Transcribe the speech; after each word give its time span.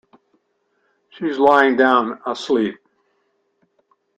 She's 1.11 1.37
lying 1.37 1.75
down, 1.77 2.19
asleep. 2.25 2.75